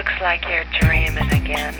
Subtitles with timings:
[0.00, 1.74] Looks like you're dreaming again.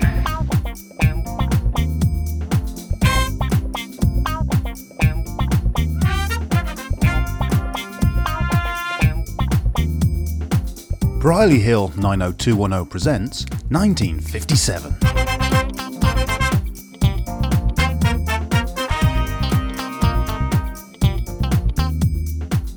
[11.19, 14.95] Briley Hill 90210 presents 1957.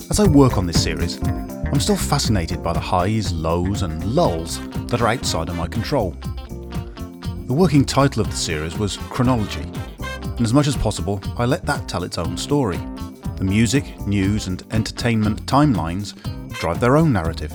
[0.10, 4.62] As I work on this series, I'm still fascinated by the highs, lows, and lulls
[4.94, 6.12] that are outside of my control.
[7.48, 11.66] The working title of the series was Chronology, and as much as possible, I let
[11.66, 12.78] that tell its own story.
[13.38, 16.14] The music, news, and entertainment timelines
[16.60, 17.52] drive their own narrative.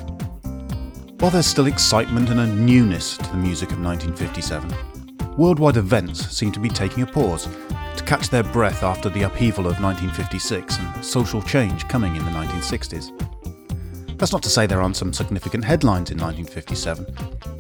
[1.21, 6.51] While there's still excitement and a newness to the music of 1957, worldwide events seem
[6.51, 7.47] to be taking a pause
[7.97, 12.33] to catch their breath after the upheaval of 1956 and social change coming in the
[12.33, 13.28] 1960s.
[14.19, 17.07] That's not to say there aren't some significant headlines in 1957,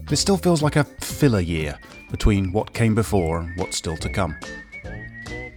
[0.02, 1.78] but it still feels like a filler year
[2.10, 4.34] between what came before and what's still to come.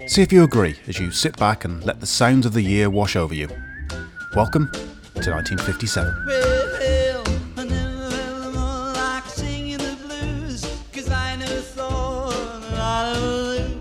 [0.05, 2.87] See if you agree as you sit back and let the sounds of the year
[2.87, 3.49] wash over you.
[4.35, 6.25] Welcome to 1957.
[6.27, 7.23] Well,
[7.57, 10.63] I never felt more like singing the blues,
[10.93, 13.71] 'cause I never thought that I'd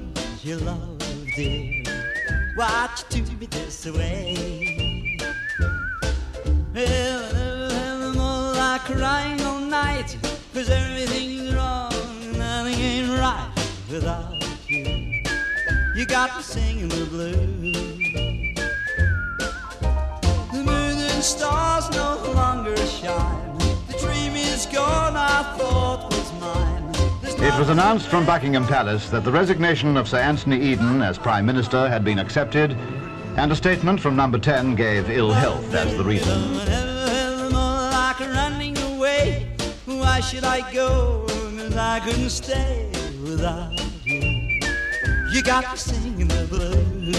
[6.81, 10.17] Well, I never felt more like crying all night,
[10.55, 11.93] 'cause everything's wrong
[12.39, 13.51] nothing ain't right
[13.91, 14.33] without
[14.67, 15.23] you.
[15.95, 17.77] You got me singing the blues.
[20.53, 23.59] The moon and stars no longer shine.
[23.89, 26.95] The dream is gone, I thought was mine.
[27.43, 31.45] It was announced from Buckingham Palace that the resignation of Sir Anthony Eden as Prime
[31.45, 32.75] Minister had been accepted,
[33.41, 36.59] and a statement from Number 10 gave ill health as the reason.
[39.87, 41.27] Why should I go?
[41.75, 42.91] I couldn't stay
[43.23, 43.73] without
[44.05, 44.21] you.
[45.33, 47.17] You got me singing the blues.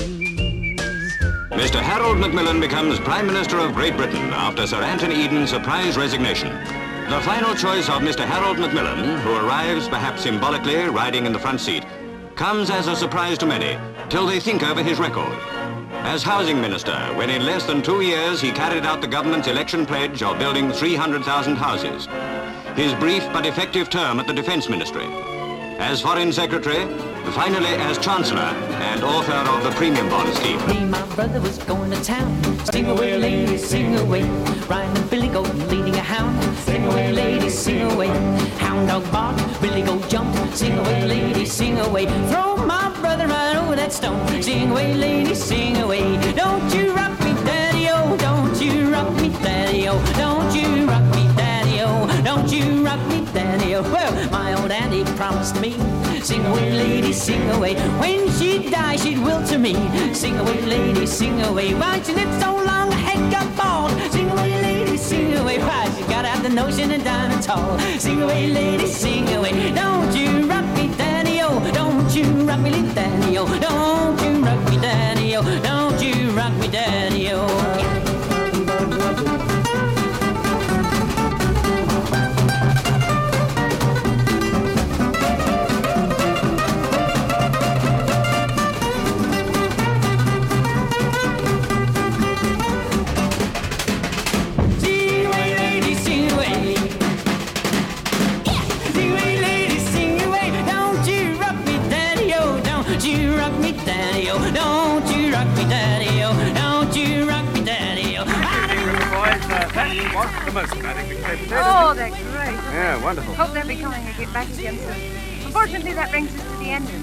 [1.49, 1.81] Mr.
[1.81, 6.49] Harold Macmillan becomes Prime Minister of Great Britain after Sir Anthony Eden's surprise resignation.
[7.09, 8.23] The final choice of Mr.
[8.23, 11.83] Harold Macmillan, who arrives perhaps symbolically riding in the front seat,
[12.35, 13.79] comes as a surprise to many
[14.09, 15.60] till they think over his record.
[16.03, 19.85] As housing minister, when in less than two years he carried out the government's election
[19.85, 22.07] pledge of building 300,000 houses.
[22.75, 25.05] His brief but effective term at the defense ministry.
[25.77, 26.85] As foreign secretary,
[27.31, 30.59] finally as chancellor and author of the premium bond scheme.
[30.67, 32.31] Me, my brother was going to town.
[32.65, 34.23] Sing away, lady, sing away.
[35.09, 36.41] Billy goat, leading a hound.
[36.59, 38.07] Sing away, sing away.
[38.59, 40.33] Hound dog bark, billy goat jump.
[40.53, 42.05] Sing away, sing away.
[42.29, 44.41] Throw my brother right over that stone.
[44.41, 46.17] Sing away, sing away.
[46.33, 48.15] Don't you rock me, daddy, oh.
[48.17, 49.99] Don't you rock me, daddy, oh.
[50.17, 51.20] Don't you rock me,
[52.51, 53.75] you rock me, Danny?
[53.75, 53.81] oh.
[53.81, 55.71] Well, my old auntie promised me.
[56.21, 57.75] Sing away, lady, sing away.
[57.99, 59.73] When she dies, she'd will to me.
[60.13, 61.73] Sing away, lady, sing away.
[61.73, 63.91] Why she lived so long, head got bald.
[64.11, 65.59] Sing away, lady, sing away.
[65.59, 67.79] Why she got out the notion and died tall.
[67.99, 69.71] Sing away, lady, sing away.
[69.71, 71.41] Don't you rock me, Danny?
[71.41, 71.59] oh.
[71.73, 73.47] Don't you rock me, little daddy, oh.
[73.59, 75.35] Don't you rock me, Danny?
[75.37, 75.43] oh.
[75.63, 77.30] Don't you rock me, daddy,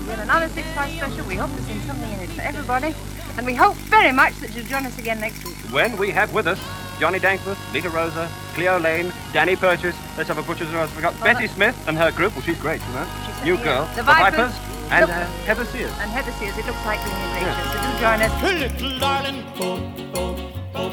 [0.09, 1.27] the end of another Six Five special.
[1.27, 2.95] We hope to see something in it for everybody.
[3.37, 5.57] And we hope very much that you'll join us again next week.
[5.71, 6.59] When we have with us
[6.99, 10.93] Johnny Dankworth, Lita Roza, Cleo Laine, Danny Purches, let's have a butcher's roast.
[10.95, 12.35] We've got Oh, Betty Smith and her group.
[12.35, 13.07] Well, she's great, you know.
[13.27, 13.85] She's New certainly girl.
[13.91, 13.97] is.
[13.97, 14.55] The Vipers.
[14.91, 15.93] and Look- uh, Heather Sears.
[16.01, 17.55] And Heather Sears, it looks like being in nature.
[17.71, 18.33] So do join us.
[18.43, 19.79] Little darling, oh,
[20.15, 20.37] oh,
[20.75, 20.93] oh,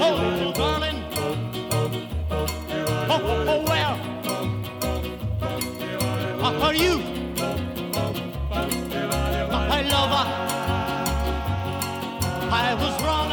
[0.00, 1.36] oh, little darling, oh,
[1.72, 1.90] oh,
[2.30, 2.46] oh,
[3.10, 3.94] oh, oh, well,
[6.40, 7.00] how are you,
[12.74, 13.30] Was wrong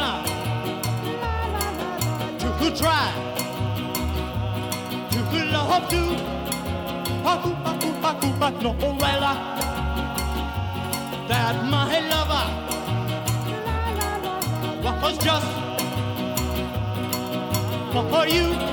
[2.40, 3.10] You could try.
[5.10, 6.02] You could love to.
[7.26, 9.32] Aku, aku, aku, but no umbrella.
[11.26, 12.46] That my lover
[15.02, 15.46] Was just
[17.92, 18.72] For you.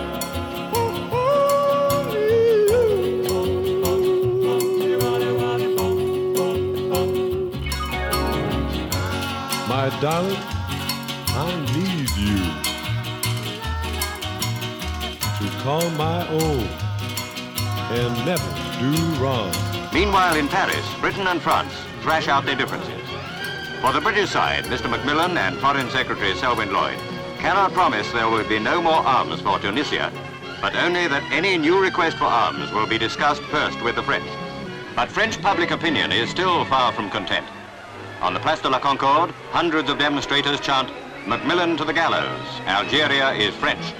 [10.01, 10.58] Darling,
[11.49, 12.37] I need you
[15.39, 16.61] to call my own
[17.89, 18.49] and never
[18.79, 19.51] do wrong.
[19.91, 21.73] Meanwhile, in Paris, Britain and France
[22.03, 23.01] thrash out their differences.
[23.81, 24.91] For the British side, Mr.
[24.91, 26.99] Macmillan and Foreign Secretary Selwyn Lloyd
[27.39, 30.11] cannot promise there will be no more arms for Tunisia,
[30.61, 34.29] but only that any new request for arms will be discussed first with the French.
[34.95, 37.47] But French public opinion is still far from content.
[38.21, 40.91] On the Place de la Concorde, hundreds of demonstrators chant,
[41.27, 43.93] Macmillan to the gallows, Algeria is French.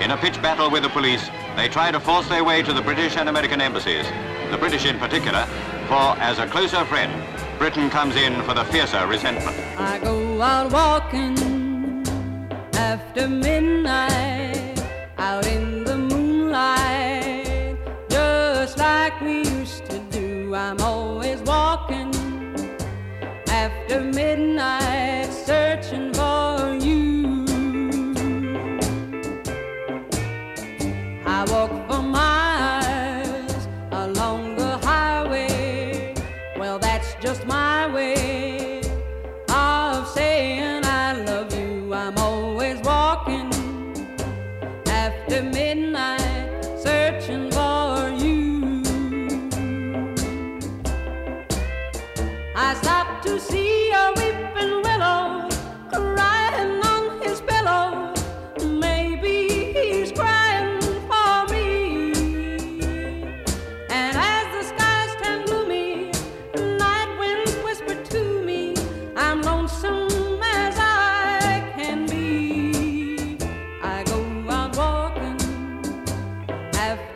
[0.00, 2.82] In a pitched battle with the police, they try to force their way to the
[2.82, 4.06] British and American embassies,
[4.50, 5.46] the British in particular,
[5.88, 7.12] for as a closer friend,
[7.58, 9.56] Britain comes in for the fiercer resentment.
[9.78, 11.38] I go out walking
[12.74, 14.82] after midnight,
[15.18, 17.78] out in the moonlight,
[18.10, 20.54] just like we used to do.
[20.54, 22.12] I'm always walking
[23.48, 26.11] after midnight, searching
[31.50, 31.81] Walk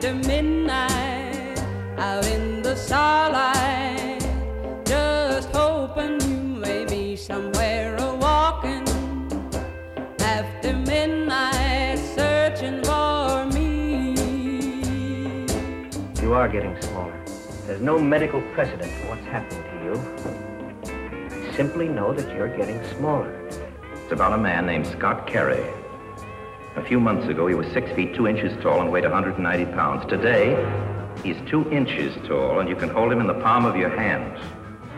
[0.06, 1.58] after midnight,
[1.98, 4.20] out in the starlight,
[4.84, 8.86] just hoping you may be somewhere a walking
[10.20, 14.14] after midnight, searching for me.
[16.22, 17.20] You are getting smaller.
[17.66, 21.50] There's no medical precedent for what's happening to you.
[21.50, 23.32] I simply know that you're getting smaller.
[24.04, 25.66] It's about a man named Scott Carey.
[26.76, 30.04] A few months ago, he was six feet two inches tall and weighed 190 pounds.
[30.10, 30.54] Today,
[31.24, 34.38] he's two inches tall, and you can hold him in the palm of your hand.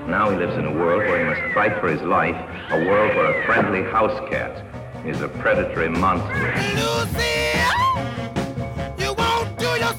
[0.09, 2.35] Now he lives in a world where he must fight for his life,
[2.71, 4.65] a world where a friendly house cat
[5.07, 6.53] is a predatory monster.
[6.75, 7.53] Lucy,
[8.99, 9.93] You won't do your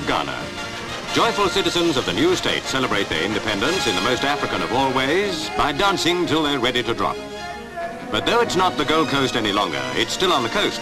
[0.00, 0.38] live Ghana.
[1.14, 4.92] Joyful citizens of the new state celebrate their independence in the most African of all
[4.92, 7.16] ways by dancing till they're ready to drop.
[8.10, 10.80] But though it's not the Gold Coast any longer, it's still on the coast.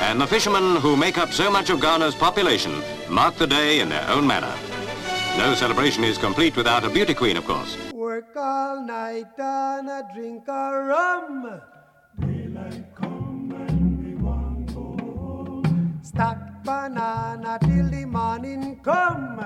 [0.00, 3.88] And the fishermen who make up so much of Ghana's population mark the day in
[3.88, 4.54] their own manner.
[5.36, 7.76] No celebration is complete without a beauty queen, of course.
[7.92, 11.60] Work all night and a drink a rum.
[12.18, 16.49] Daylight come and we want go home.
[16.70, 19.42] Banana till the morning come.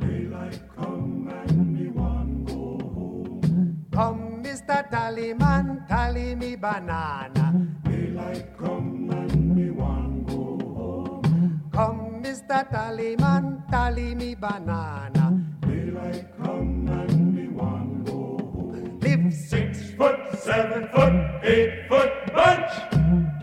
[0.00, 2.60] Daylight come and we want go
[2.96, 3.86] home.
[3.92, 4.78] Come, Mr.
[4.90, 7.46] Tallyman, tally me banana.
[7.84, 10.42] Daylight come and we want go
[10.78, 11.70] home.
[11.70, 12.60] Come, Mr.
[12.72, 15.24] Tallyman, tally me banana.
[15.60, 18.20] Daylight come and we want go
[18.54, 19.00] home.
[19.04, 22.72] Live six foot, seven foot, eight foot bunch.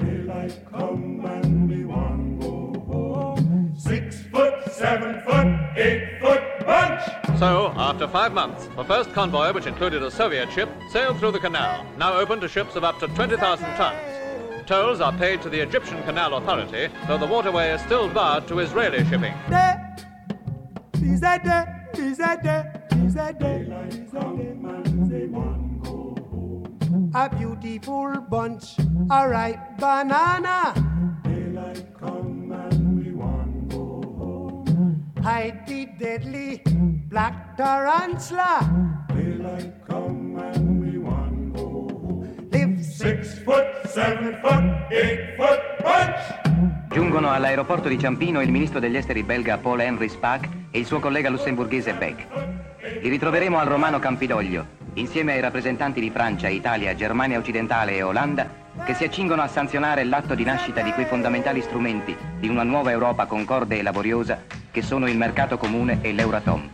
[0.02, 1.86] Daylight come and we
[4.82, 7.02] seven foot, eight foot bunch.
[7.38, 11.40] So, after five months, the first convoy, which included a Soviet ship, sailed through the
[11.40, 14.00] canal, now open to ships of up to 20,000 tons.
[14.66, 18.60] Tolls are paid to the Egyptian Canal Authority, though the waterway is still barred to
[18.60, 19.34] Israeli shipping.
[27.14, 28.80] A beautiful bunch
[29.12, 30.74] Alright, banana.
[31.24, 32.41] Daylight come
[35.22, 36.62] the deadly
[37.08, 39.06] black tarantula.
[39.14, 42.50] Daylight come and we want go home.
[42.50, 46.90] Live Six foot, seven foot, eight foot punch.
[46.92, 51.00] Giungono all'aeroporto di Ciampino il ministro degli esteri belga Paul Henry Spaak e il suo
[51.00, 52.26] collega lussemburghese Beck.
[53.02, 58.50] Li ritroveremo al Romano Campidoglio, insieme ai rappresentanti di Francia, Italia, Germania occidentale e Olanda,
[58.84, 62.90] che si accingono a sanzionare l'atto di nascita di quei fondamentali strumenti di una nuova
[62.92, 66.70] Europa concorde e laboriosa che sono il mercato comune e l'Euratom.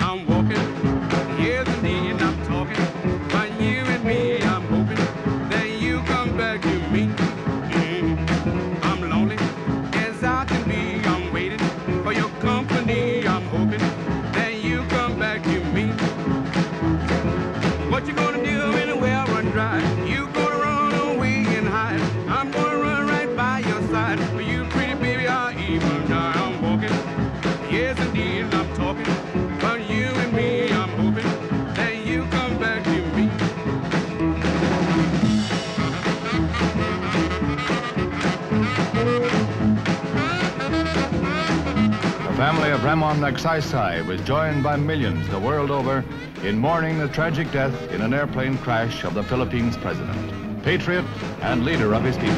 [42.87, 46.05] Ramon Magsaysay was joined by millions the world over
[46.41, 51.03] in mourning the tragic death in an airplane crash of the Philippines president, patriot
[51.41, 52.37] and leader of his people.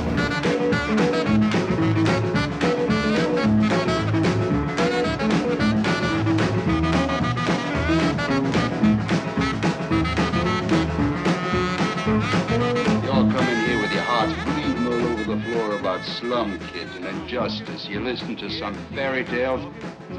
[16.19, 17.87] Slum kids and injustice.
[17.87, 19.61] You listen to some fairy tales.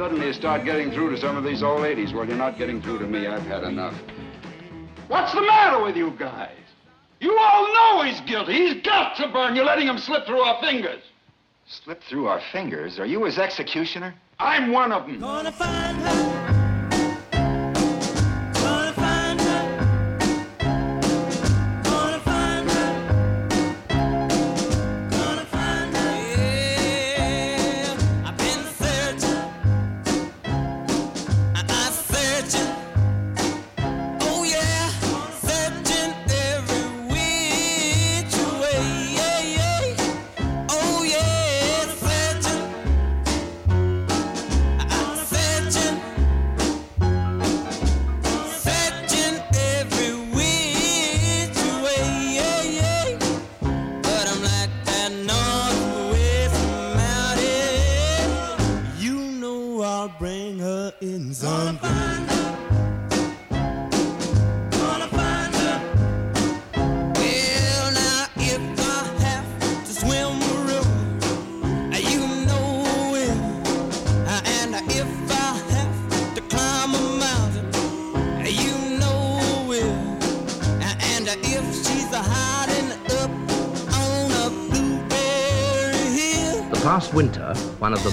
[0.00, 2.14] Suddenly you start getting through to some of these old ladies.
[2.14, 3.26] Well, you're not getting through to me.
[3.26, 3.92] I've had enough.
[5.08, 6.56] What's the matter with you guys?
[7.20, 8.54] You all know he's guilty.
[8.54, 9.54] He's got to burn.
[9.54, 11.02] You're letting him slip through our fingers.
[11.66, 12.98] Slip through our fingers?
[12.98, 14.14] Are you his executioner?
[14.38, 15.20] I'm one of them.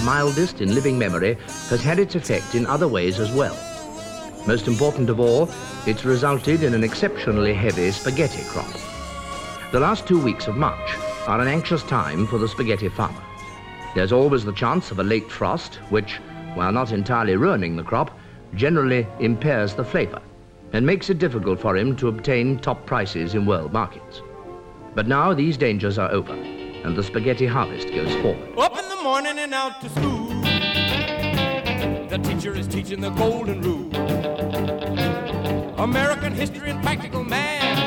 [0.07, 1.37] Mildest in living memory,
[1.69, 3.57] has had its effect in other ways as well.
[4.47, 5.49] Most important of all,
[5.85, 8.71] it's resulted in an exceptionally heavy spaghetti crop.
[9.73, 10.95] The last two weeks of March
[11.27, 13.21] are an anxious time for the spaghetti farmer.
[13.95, 16.21] There's always the chance of a late frost, which,
[16.53, 18.17] while not entirely ruining the crop,
[18.55, 20.21] generally impairs the flavor
[20.71, 24.21] and makes it difficult for him to obtain top prices in world markets.
[24.95, 26.33] But now these dangers are over,
[26.83, 28.57] and the spaghetti harvest goes forward.
[28.57, 30.27] up in the morning and out to school.
[32.09, 33.95] The teacher is teaching the golden rule.
[35.77, 37.77] American history and practical math.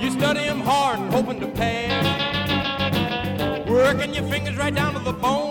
[0.00, 2.04] You study 'em hard and hoping to pass.
[3.68, 5.47] Working your fingers right down to the bone.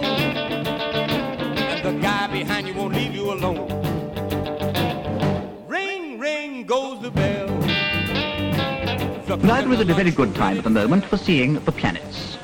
[9.67, 12.37] Neither is a very good time at the moment for seeing the planets.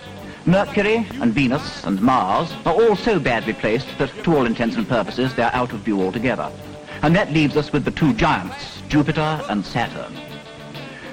[0.45, 4.85] Mercury and Venus and Mars are all so badly placed that to all intents and
[4.85, 6.51] purposes they're out of view altogether.
[7.01, 10.13] And that leaves us with the two giants, Jupiter and Saturn.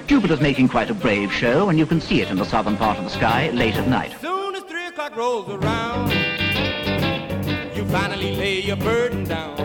[0.05, 2.97] Jupiter's making quite a brave show, and you can see it in the southern part
[2.97, 4.13] of the sky late at night.
[4.19, 6.11] Soon as three o'clock rolls around,
[7.73, 9.55] you finally lay your burden down.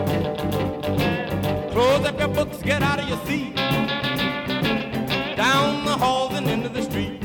[1.71, 3.56] Close up your books, get out of your seat.
[5.47, 7.23] Down the into the street.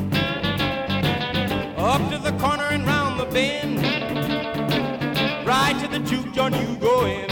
[1.76, 3.79] Up to the corner and round the bend.
[5.45, 7.29] Right to the juke joint you go in.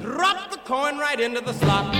[0.00, 1.94] Drop the coin right into the slot.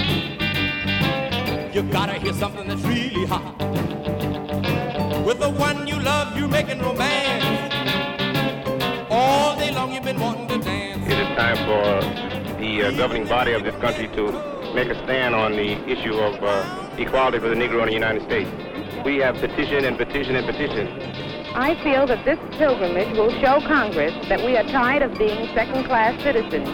[1.72, 3.58] You gotta hear something that's really hot.
[5.24, 7.72] With the one you love, you're making romance.
[9.08, 11.06] All day long you've been wanting to dance.
[11.06, 11.84] It is time for
[12.60, 16.42] the uh, governing body of this country to make a stand on the issue of
[16.42, 18.50] uh, equality for the Negro in the United States.
[19.04, 20.88] We have petitioned and petitioned and petitioned.
[21.54, 26.20] I feel that this pilgrimage will show Congress that we are tired of being second-class
[26.24, 26.68] citizens.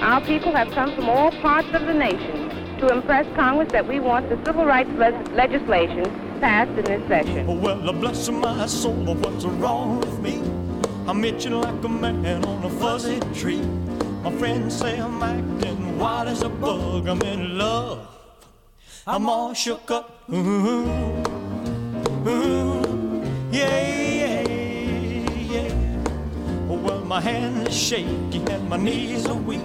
[0.00, 2.48] Our people have come from all parts of the nation
[2.78, 6.04] to impress Congress that we want the civil rights le- legislation
[6.40, 7.60] passed in this session.
[7.60, 10.40] Well, bless my soul, what's wrong with me?
[11.06, 13.60] I'm itching like a man on a fuzzy tree.
[14.24, 17.06] My friends say I'm acting wild as a bug.
[17.06, 18.08] I'm in love.
[19.06, 20.24] I'm all shook up.
[20.32, 20.88] Ooh,
[22.26, 23.68] ooh, yeah,
[24.22, 24.48] yeah,
[25.52, 25.68] yeah.
[26.70, 29.60] Oh, well, my hands are shaky and my knees are weak.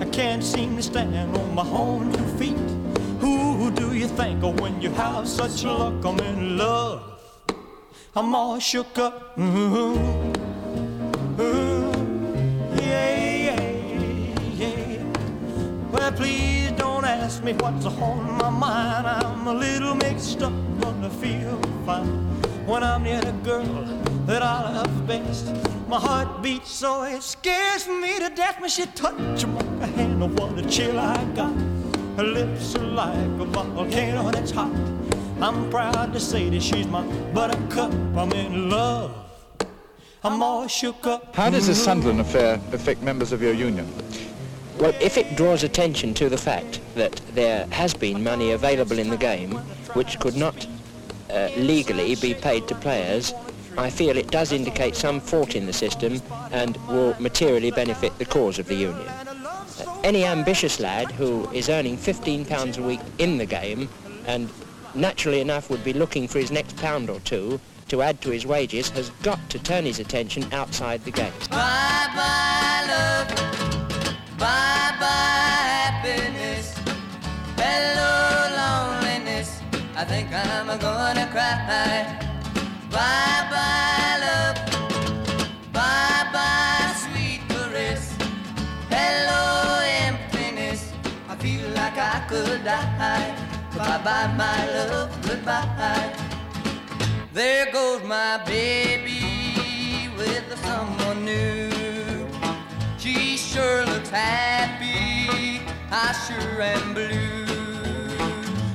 [0.00, 2.56] I can't seem to stand on my own two feet.
[3.20, 6.02] Who do you think of when you have such luck?
[6.02, 7.02] I'm in love.
[8.16, 9.38] I'm all shook up.
[9.38, 10.32] Ooh,
[11.38, 11.81] ooh,
[16.16, 19.06] please don't ask me what's on my mind.
[19.06, 22.06] I'm a little mixed up, but I feel fine
[22.66, 23.84] when I'm near the girl
[24.26, 25.52] that I love best.
[25.88, 30.22] My heart beats so it scares me to death when she touch my hand.
[30.22, 31.54] Oh, what a chill I got.
[32.16, 34.72] Her lips are like a volcano that's hot.
[35.40, 37.02] I'm proud to say that she's my
[37.34, 37.92] buttercup.
[38.16, 39.12] I'm in love.
[40.24, 41.34] I'm all shook up.
[41.34, 43.86] How does the Sunderland affair affect members of your union?
[44.82, 49.10] Well, if it draws attention to the fact that there has been money available in
[49.10, 49.52] the game
[49.94, 50.66] which could not
[51.30, 53.32] uh, legally be paid to players,
[53.78, 56.20] I feel it does indicate some fault in the system
[56.50, 59.06] and will materially benefit the cause of the union.
[59.06, 63.88] Uh, any ambitious lad who is earning £15 a week in the game
[64.26, 64.50] and
[64.96, 68.46] naturally enough would be looking for his next pound or two to add to his
[68.46, 71.32] wages has got to turn his attention outside the game.
[71.50, 72.72] Bye-bye,
[74.42, 74.98] love.
[74.98, 75.62] Bye-bye,
[76.02, 76.74] happiness.
[77.56, 78.12] Hello,
[78.56, 79.60] loneliness.
[79.96, 82.16] I think I'm gonna cry.
[82.90, 84.58] Bye-bye, love.
[85.72, 88.14] Bye-bye, sweet caress.
[88.90, 90.92] Hello, emptiness.
[91.28, 93.34] I feel like I could die.
[93.76, 95.10] Bye-bye, my love.
[95.22, 96.12] Goodbye.
[97.32, 101.70] There goes my baby with someone new.
[102.98, 105.62] She sure looks happy.
[105.90, 107.46] I sure am blue.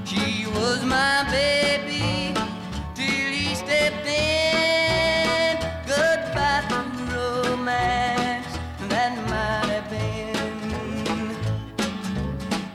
[0.06, 2.34] She was my baby
[2.96, 5.58] till he stepped in.
[5.86, 6.80] Goodbye to
[7.14, 8.48] romance.
[8.90, 11.36] That might have been.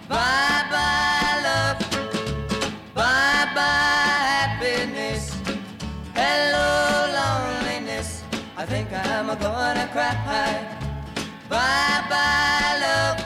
[0.08, 1.80] Bye bye, love.
[2.94, 5.36] Bye bye, happiness.
[6.14, 6.68] Hello,
[7.18, 8.22] loneliness.
[8.56, 10.71] I think I'm gonna cry.
[11.52, 13.18] Bye bye, love.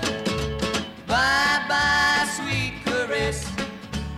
[1.07, 3.49] Bye bye, sweet caress.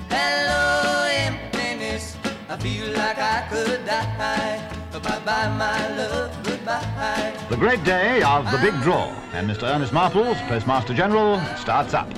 [0.09, 2.17] Hello, emptiness.
[2.49, 4.67] I feel like I could die.
[4.93, 6.35] Bye bye, my love.
[6.43, 7.37] Goodbye.
[7.51, 9.65] The great day of the big draw, and Mr.
[9.65, 12.09] Ernest Marples, Postmaster General, starts up.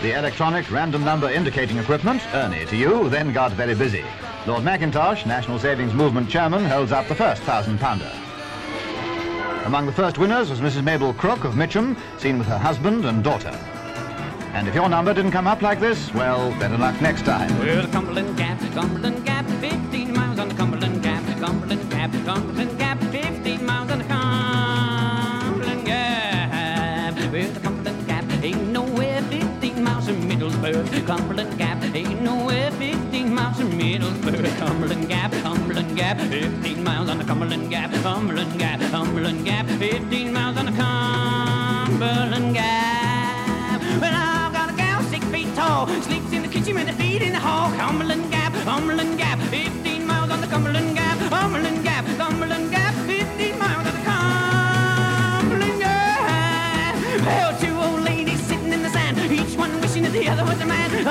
[0.00, 4.04] The electronic random number indicating equipment, Ernie to you, then got very busy.
[4.46, 8.12] Lord Mackintosh, National Savings Movement Chairman, holds up the first thousand pounder.
[9.68, 10.82] Among the first winners was Mrs.
[10.82, 13.50] Mabel Crook of Mitcham, seen with her husband and daughter.
[14.54, 17.50] And if your number didn't come up like this, well, better luck next time.
[17.58, 22.98] The Cumberland Gap, Cumberland Gap, 15 miles on the Cumberland Gap, Cumberland Gap, Cumberland Gap,
[22.98, 24.27] 15 miles on the Cumberland
[30.68, 31.06] Middlesboro.
[31.06, 34.58] Cumberland Gap ain't nowhere 15 miles from Middlesboro.
[34.58, 40.32] Cumberland Gap, Cumberland Gap, 15 miles on the Cumberland Gap, Cumberland Gap, Cumberland Gap, 15
[40.32, 43.80] miles on the Cumberland Gap.
[44.00, 47.22] Well, I've got a gal six feet tall, sleeps in the kitchen with her feet
[47.22, 47.72] in the hall.
[47.76, 50.87] Cumberland Gap, Cumberland Gap, 15 miles on the Cumberland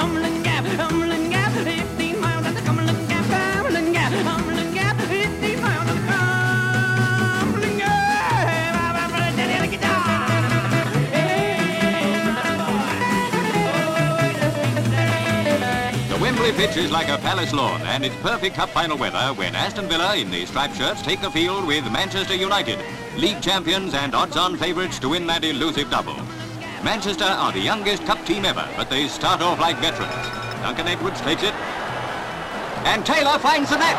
[0.08, 5.62] Cumberland Gap, Cumberland Gap, 15 miles on the Cumberland Gap, Cumberland Gap, Cumberland Gap, 15
[5.62, 8.48] miles on the Cumberland Gap.
[16.08, 19.56] The Wembley pitch is like a palace lawn, and it's perfect cup final weather when
[19.56, 22.80] Aston Villa in the striped shirts take the field with Manchester United,
[23.18, 26.16] league champions and odds-on favourites to win that elusive double.
[26.84, 30.14] Manchester are the youngest cup team ever, but they start off like veterans.
[30.62, 31.54] Duncan Edwards takes it.
[32.86, 33.98] And Taylor finds the net.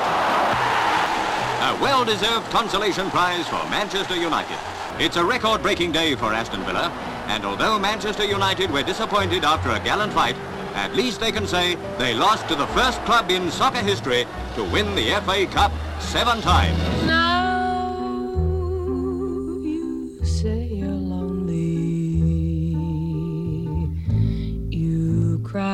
[1.61, 4.57] A well-deserved consolation prize for Manchester United.
[4.99, 6.91] It's a record-breaking day for Aston Villa,
[7.27, 10.37] and although Manchester United were disappointed after a gallant fight,
[10.75, 14.63] at least they can say they lost to the first club in soccer history to
[14.65, 16.79] win the FA Cup seven times.
[17.05, 17.28] Now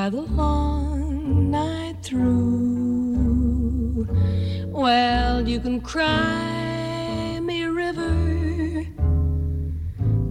[0.05, 3.27] Cry the long night through.
[4.67, 8.85] Well, you can cry me a river.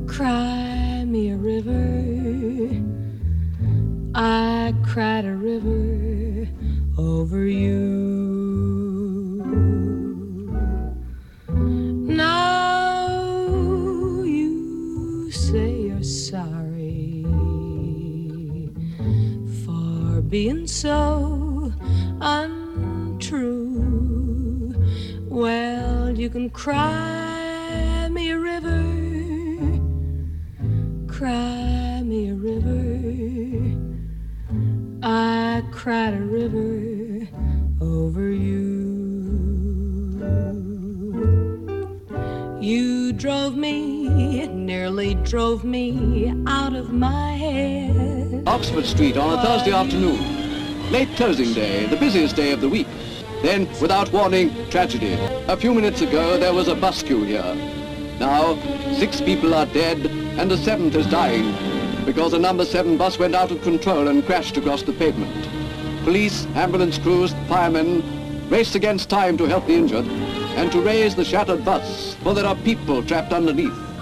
[0.05, 2.69] Cry me a river.
[4.13, 6.47] I cried a river
[6.99, 9.41] over you.
[12.05, 13.17] Now
[14.23, 17.22] you say you're sorry
[20.33, 21.71] being so
[22.19, 23.53] untrue.
[25.27, 28.81] Well, you can cry me a river,
[31.05, 33.77] cry me a river.
[35.03, 37.27] I cried a river
[37.79, 38.59] over you.
[42.59, 48.12] You drove me, nearly drove me out of my head.
[48.45, 50.91] Oxford Street on a Thursday afternoon.
[50.91, 52.88] Late closing day, the busiest day of the week.
[53.41, 55.13] Then, without warning, tragedy.
[55.47, 57.56] A few minutes ago, there was a bus queue here.
[58.19, 58.58] Now,
[58.95, 60.06] six people are dead
[60.38, 61.56] and a seventh is dying
[62.06, 65.47] because a number seven bus went out of control and crashed across the pavement.
[66.03, 71.23] Police, ambulance crews, firemen raced against time to help the injured and to raise the
[71.23, 73.92] shattered bus, for there are people trapped underneath.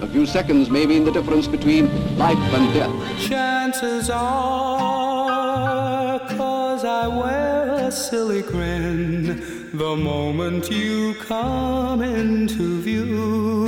[0.00, 2.92] A few seconds may mean the difference between life and death.
[3.18, 5.28] Chances are,
[6.36, 13.66] cause I wear a silly grin the moment you come into view.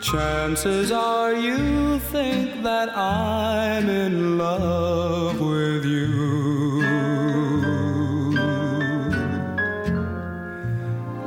[0.00, 6.82] Chances are you think that I'm in love with you.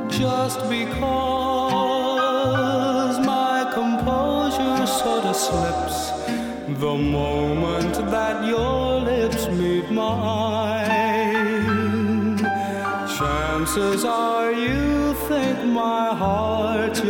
[0.10, 1.43] Just because
[13.74, 17.03] Chances are you think my heart's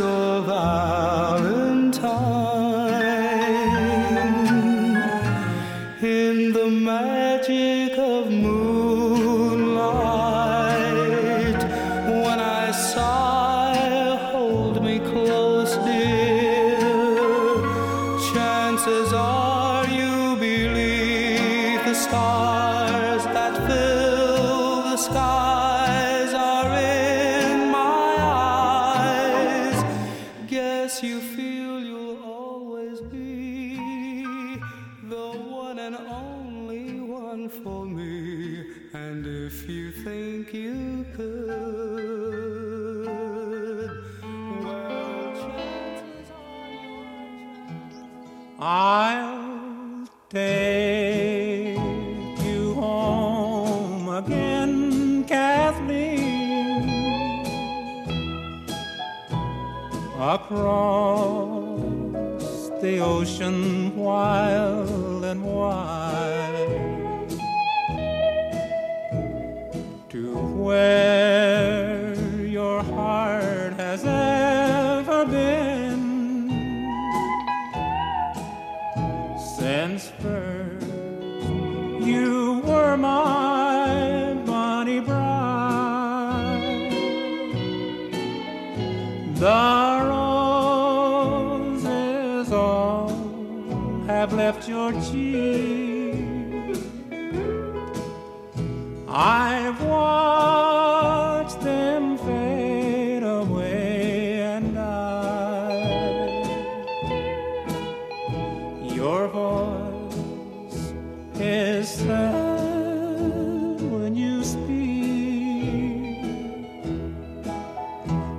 [109.04, 110.94] your voice
[111.36, 116.24] is sad when you speak,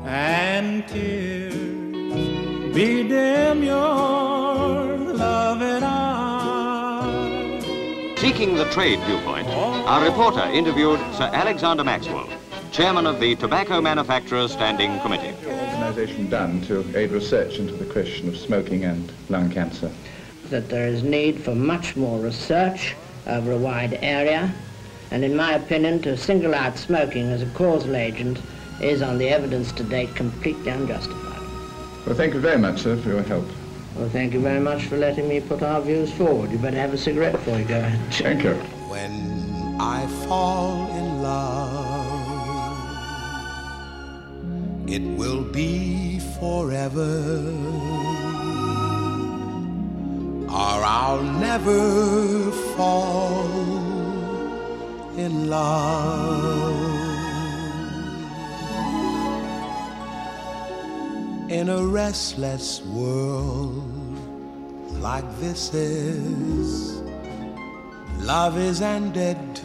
[0.06, 1.54] and tears
[2.74, 7.64] bedim your loving eyes.
[8.18, 12.26] Seeking the trade viewpoint, our reporter interviewed Sir Alexander Maxwell,
[12.72, 15.34] chairman of the Tobacco Manufacturers Standing Committee.
[15.46, 19.90] Organisation done to aid research into the question of smoking and lung cancer.
[20.50, 22.94] That there is need for much more research
[23.26, 24.52] over a wide area
[25.10, 28.40] And in my opinion, to single out smoking as a causal agent
[28.80, 31.40] is, on the evidence to date, completely unjustified.
[32.04, 33.46] Well, thank you very much, sir, for your help.
[33.94, 36.50] Well, thank you very much for letting me put our views forward.
[36.50, 37.80] You better have a cigarette before you go.
[38.10, 38.54] Thank you.
[38.90, 41.70] When I fall in love,
[44.88, 47.30] it will be forever,
[50.54, 53.44] or I'll never fall
[55.16, 56.80] in love.
[61.50, 63.82] In a restless world
[65.00, 67.02] like this is,
[68.20, 69.60] love is ended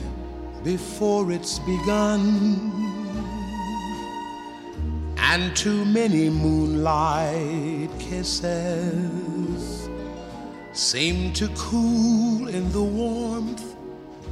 [0.64, 2.72] before it's begun.
[5.20, 9.39] And too many moonlight kisses
[10.80, 13.76] seem to cool in the warmth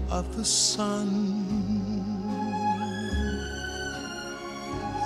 [0.09, 1.09] of the sun.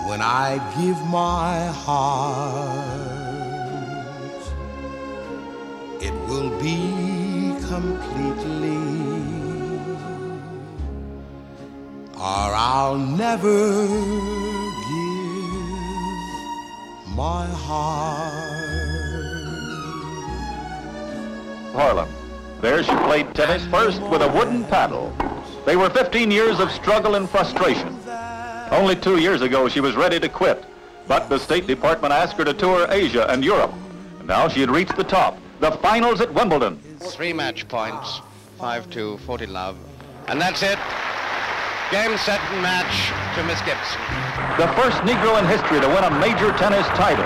[0.07, 3.01] When I give my heart,
[5.99, 8.77] it will be completely,
[12.13, 13.87] or I'll never
[14.91, 15.07] give
[17.15, 18.50] my heart.
[21.71, 22.09] Harlem.
[22.61, 25.15] There she played tennis first with a wooden paddle.
[25.65, 27.97] They were 15 years of struggle and frustration.
[28.71, 30.63] Only two years ago she was ready to quit,
[31.07, 33.73] but the State Department asked her to tour Asia and Europe.
[34.19, 36.77] And now she had reached the top, the finals at Wimbledon.
[36.99, 38.21] Three match points,
[38.59, 39.77] 5-2, 40 love.
[40.27, 40.79] And that's it.
[41.91, 43.99] Game, set, and match to Miss Gibson.
[44.57, 47.25] The first Negro in history to win a major tennis title,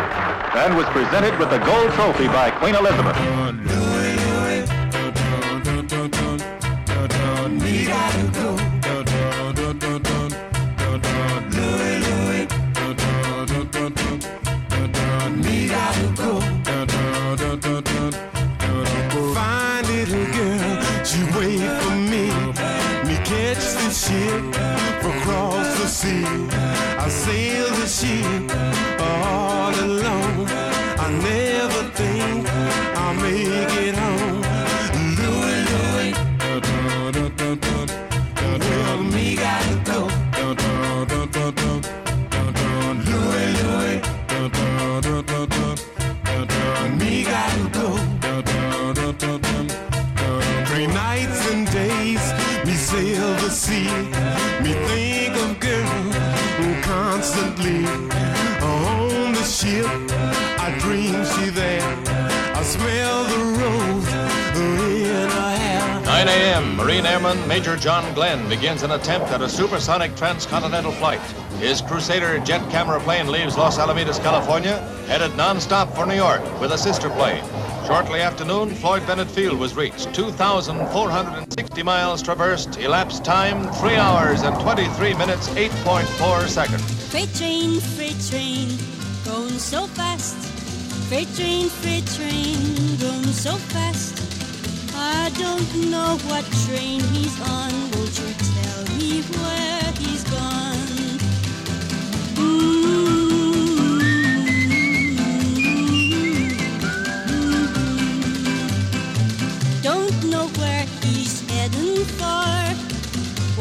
[0.58, 3.75] and was presented with the gold trophy by Queen Elizabeth.
[66.26, 66.76] 9 a.m.
[66.76, 71.22] Marine Airman Major John Glenn begins an attempt at a supersonic transcontinental flight.
[71.60, 76.72] His Crusader jet camera plane leaves Los Alamitos, California, headed nonstop for New York with
[76.72, 77.44] a sister plane.
[77.86, 80.16] Shortly after noon, Floyd Bennett Field was reached.
[80.16, 87.12] 2,460 miles traversed, elapsed time 3 hours and 23 minutes, 8.4 seconds.
[87.12, 88.70] Freight train, freight train,
[89.26, 90.38] going so fast.
[91.08, 94.35] Freight train, freight train, going so fast.
[94.95, 97.71] I don't know what train he's on.
[97.91, 100.91] Won't you tell me where he's gone?
[109.81, 112.55] Don't know where he's heading for.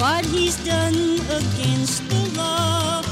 [0.01, 3.03] What he's done against the law.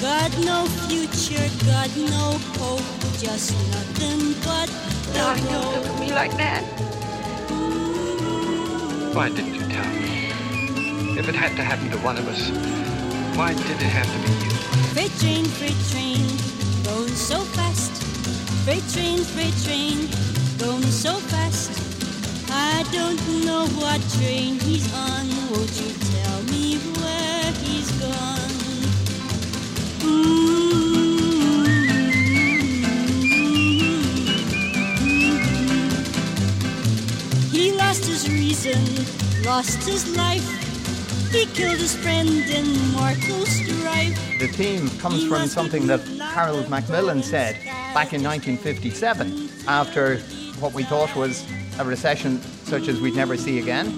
[0.00, 2.82] Got no future, got no hope,
[3.18, 4.70] just nothing but
[5.14, 6.85] Darling, don't look at me like that.
[9.16, 10.28] Why didn't you tell me?
[11.18, 12.50] If it had to happen to one of us,
[13.34, 14.50] why did it have to be you?
[14.92, 16.20] Freight train, freight train,
[16.84, 17.96] going so fast.
[18.66, 20.10] Freight train, freight train,
[20.58, 21.72] going so fast.
[22.52, 25.24] I don't know what train he's on.
[25.48, 26.42] Won't you tell
[38.64, 40.44] reason, lost his life.
[41.30, 44.38] He killed his friend in mortal strife.
[44.38, 47.56] The theme comes from something that Harold Macmillan said
[47.92, 50.18] back in 1957 after
[50.60, 51.46] what we thought was
[51.78, 53.88] a recession such as we'd never see again,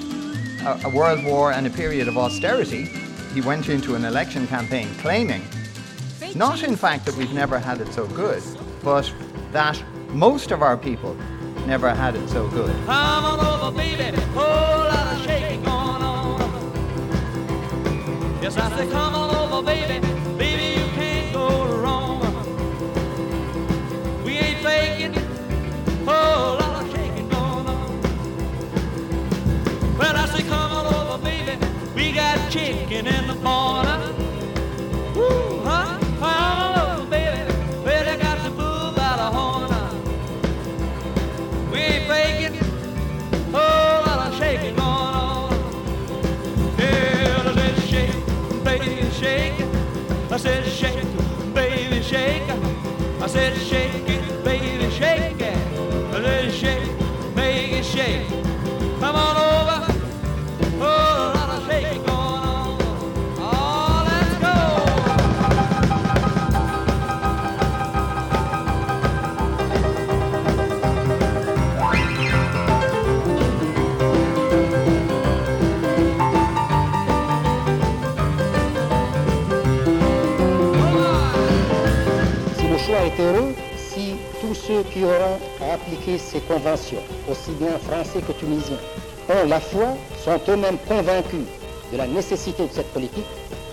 [0.65, 2.87] a, a world war and a period of austerity.
[3.35, 5.43] He went into an election campaign claiming,
[6.35, 8.43] not in fact that we've never had it so good,
[8.83, 9.13] but
[9.53, 11.17] that most of our people
[11.69, 12.75] never had it so good.
[12.87, 14.19] Come on over, baby.
[14.33, 16.41] Whole lot of shaking going on.
[18.41, 20.01] Yes, I say, come on over, baby.
[20.39, 22.23] Baby, you can't go wrong.
[24.25, 25.15] We ain't faking.
[26.09, 28.01] Oh, lot of shaking going on.
[29.99, 31.59] Well, I say, come on over, baby.
[31.95, 33.98] We got chicken in the corner.
[53.37, 53.88] I
[84.69, 88.77] ceux qui auront à appliquer ces conventions, aussi bien français que tunisiens,
[89.31, 91.47] ont la foi, sont eux-mêmes convaincus
[91.91, 93.25] de la nécessité de cette politique,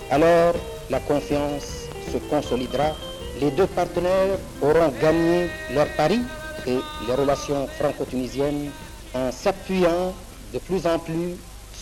[0.09, 0.53] alors
[0.89, 2.95] la confiance se consolidera.
[3.41, 6.21] Les deux partenaires auront gagné leur pari
[6.65, 6.77] et
[7.07, 8.71] les relations franco-tunisiennes,
[9.13, 10.13] en s'appuyant
[10.53, 11.35] de plus en plus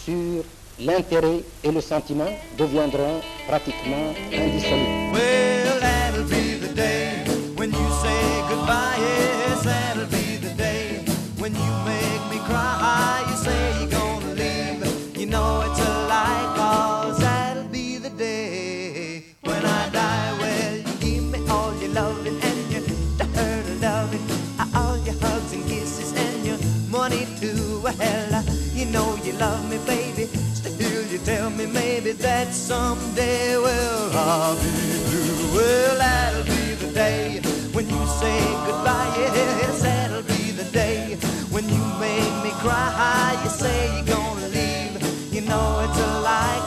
[0.03, 0.43] sur
[0.79, 5.32] l'intérêt et le sentiment, deviendront pratiquement indissolubles.
[29.25, 30.25] You love me, baby.
[30.53, 35.55] Still, you tell me maybe that someday, well, I'll be through.
[35.55, 39.13] Well, that'll be the day when you say goodbye.
[39.17, 41.15] Yes, that'll be the day
[41.51, 43.39] when you make me cry.
[43.43, 45.33] You say you're gonna leave.
[45.33, 46.61] You know it's a lie,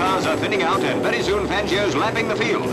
[0.00, 2.66] cars are thinning out, and very soon Fangio's lapping the field.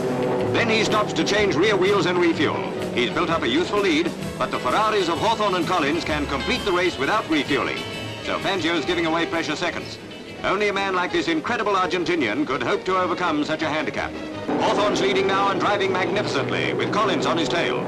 [0.56, 2.72] Then he stops to change rear wheels and refuel.
[2.94, 6.64] He's built up a useful lead, but the Ferraris of Hawthorn and Collins can complete
[6.64, 7.80] the race without refueling.
[8.24, 9.98] So Fangio's giving away precious seconds.
[10.46, 14.14] Only a man like this incredible Argentinian could hope to overcome such a handicap.
[14.62, 17.84] Hawthorn's leading now and driving magnificently, with Collins on his tail.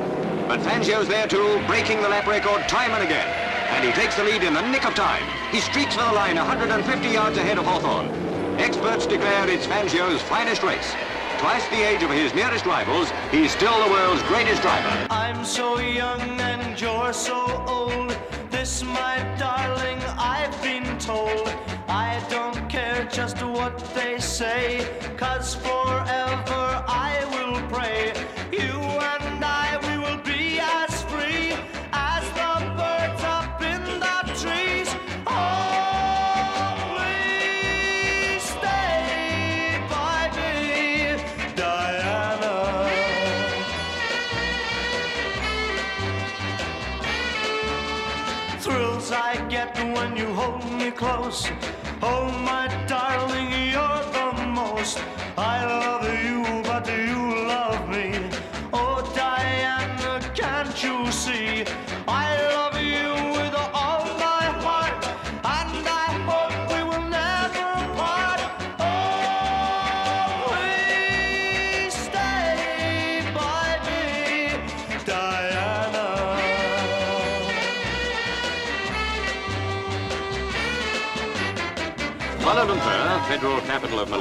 [0.49, 3.27] But Fangio's there too, breaking the lap record time and again.
[3.71, 5.23] And he takes the lead in the nick of time.
[5.49, 8.28] He streaks for the line 150 yards ahead of Hawthorn.
[8.59, 10.93] Experts declare it's Fangio's finest race.
[11.37, 15.07] Twice the age of his nearest rivals, he's still the world's greatest driver.
[15.09, 18.17] I'm so young and you're so old.
[18.51, 21.47] This, my darling, I've been told.
[21.87, 26.48] I don't care just what they say, cause forever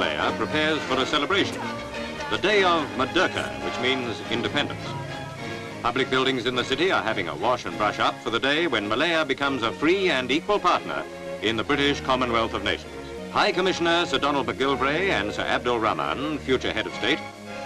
[0.09, 1.61] Malaya, prepares for a celebration.
[2.31, 4.81] The day of Merdeka, which means independence.
[5.83, 8.65] Public buildings in the city are having a wash and brush up for the day
[8.65, 11.03] when Malaya becomes a free and equal partner
[11.43, 12.91] in the British Commonwealth of Nations.
[13.31, 17.19] High Commissioner Sir Donald MacGillivray and Sir Abdul Rahman, future head of state,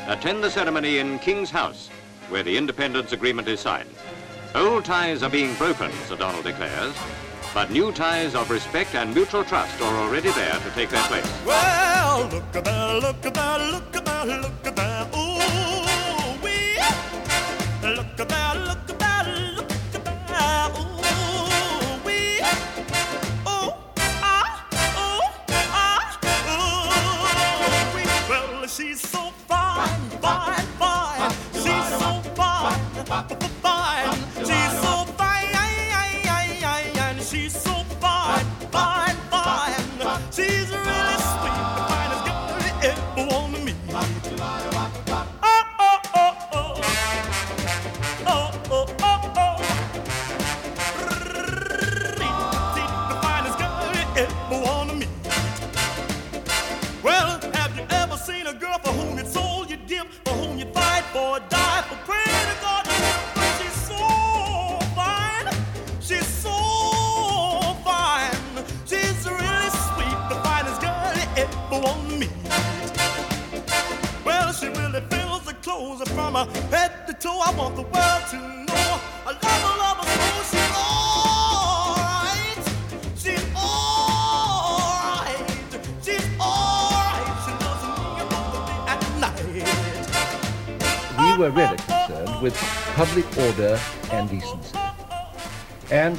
[0.07, 1.87] attend the ceremony in King's House,
[2.27, 3.89] where the independence agreement is signed.
[4.53, 6.93] Old ties are being broken, Sir Donald declares,
[7.53, 11.31] but new ties of respect and mutual trust are already there to take their place.
[11.45, 15.15] Well, look at that, look at that, look at that, look at that.
[15.15, 15.92] Ooh,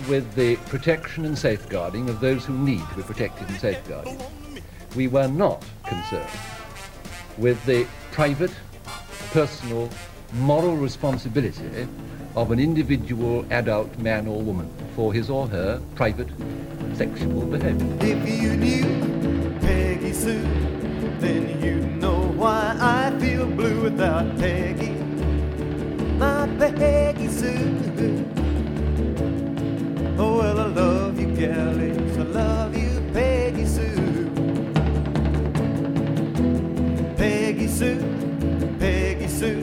[0.09, 4.23] with the protection and safeguarding of those who need to be protected and safeguarded.
[4.97, 6.29] We were not concerned
[7.39, 8.53] with the private,
[9.33, 9.91] personal,
[10.33, 11.89] moral responsibility
[12.37, 16.29] of an individual adult man or woman for his or her private
[16.95, 17.97] sexual behavior.
[18.01, 20.43] If you knew Peggy Sue,
[21.19, 24.91] then you know why I feel blue without Peggy.
[26.19, 27.74] My Peggy Sue.
[32.33, 34.31] Love you, Peggy Sue.
[37.16, 38.01] Peggy Sue,
[38.79, 39.62] Peggy Sue.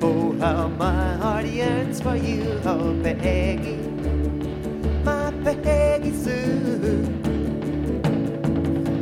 [0.00, 3.76] Oh, how my heart yearns for you, oh, Peggy.
[5.04, 7.06] My Peggy Sue.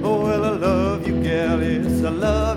[0.05, 2.52] Oh, well, I love you, gal, yes, I love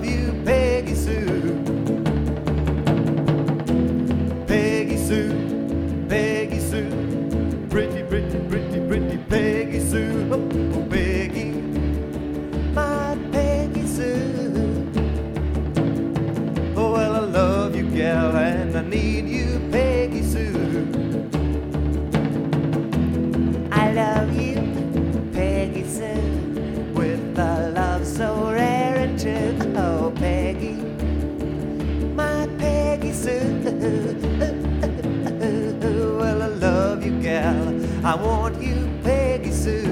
[38.06, 39.82] I want you, Peggy Sue.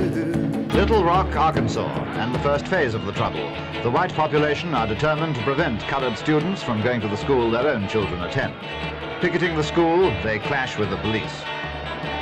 [0.72, 3.42] Little Rock, Arkansas, and the first phase of the trouble.
[3.82, 7.66] The white population are determined to prevent colored students from going to the school their
[7.66, 8.54] own children attend.
[9.20, 11.42] Picketing the school, they clash with the police.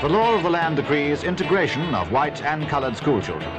[0.01, 3.53] The law of the land decrees integration of white and colored schoolchildren.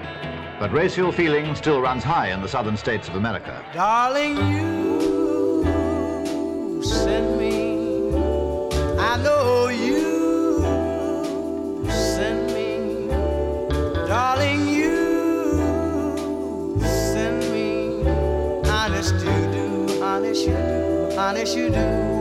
[0.59, 3.63] But racial feeling still runs high in the southern states of America.
[3.75, 5.63] Darling, you
[6.83, 7.77] send me.
[8.97, 10.02] I know you
[14.23, 14.95] Darling, you
[16.79, 18.07] send me.
[18.69, 22.12] Honest you do, honest you do, honest you do.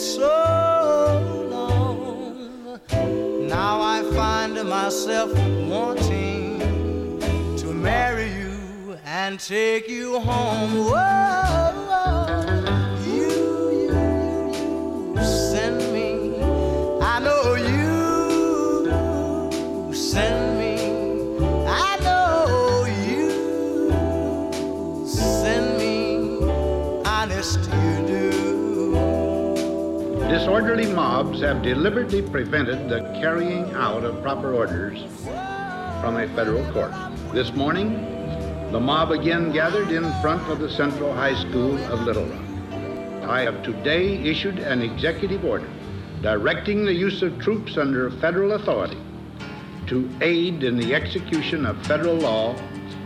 [0.00, 2.80] So long.
[3.48, 5.30] Now I find myself
[5.68, 6.58] wanting
[7.58, 10.86] to marry you and take you home.
[10.86, 11.49] Whoa,
[30.50, 35.00] Disorderly mobs have deliberately prevented the carrying out of proper orders
[36.00, 36.90] from a federal court.
[37.32, 37.92] This morning,
[38.72, 43.30] the mob again gathered in front of the Central High School of Little Rock.
[43.30, 45.68] I have today issued an executive order
[46.20, 48.98] directing the use of troops under federal authority
[49.86, 52.56] to aid in the execution of federal law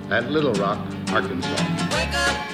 [0.09, 0.79] at Little Rock,
[1.11, 2.54] Arkansas.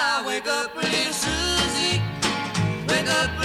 [0.00, 2.00] I wake up pretty Susie.
[2.88, 3.37] Wake up.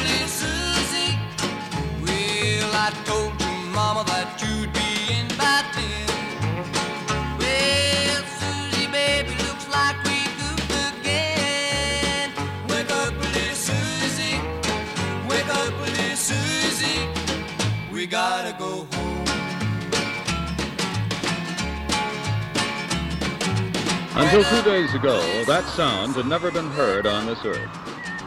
[24.34, 27.70] Until two days ago, that sound had never been heard on this earth.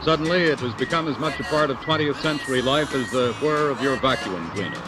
[0.04, 3.70] Suddenly, it has become as much a part of 20th century life as the whir
[3.70, 4.80] of your vacuum cleaner.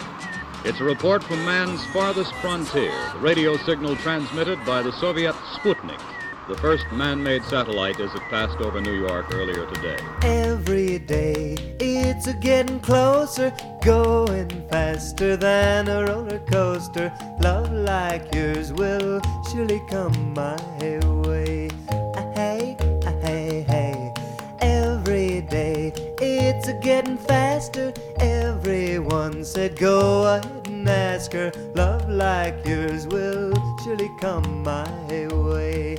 [0.65, 5.99] It's a report from man's farthest frontier, the radio signal transmitted by the Soviet Sputnik,
[6.49, 9.99] the first man-made satellite as it passed over New York earlier today.
[10.23, 13.53] Every day it's a getting closer,
[13.85, 17.13] going faster than a roller coaster.
[17.43, 19.21] Love like yours will
[19.53, 20.57] surely come my
[21.27, 21.69] way.
[21.91, 24.15] Ah, Hey, ah, hey, hey.
[24.61, 27.93] Every day it's a getting faster.
[28.21, 31.53] Everyone said go ahead and ask her.
[31.75, 33.53] Love like yours will
[33.85, 35.99] surely come my way.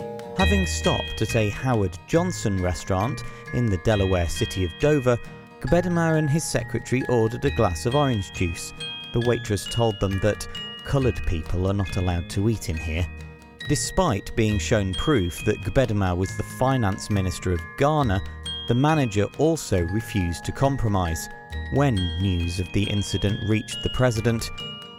[0.51, 3.23] Having stopped at a Howard Johnson restaurant
[3.53, 5.17] in the Delaware city of Dover,
[5.61, 8.73] Gbedemah and his secretary ordered a glass of orange juice.
[9.13, 10.45] The waitress told them that
[10.83, 13.07] coloured people are not allowed to eat in here.
[13.69, 18.21] Despite being shown proof that Gbedemah was the finance minister of Ghana,
[18.67, 21.29] the manager also refused to compromise.
[21.75, 24.51] When news of the incident reached the president,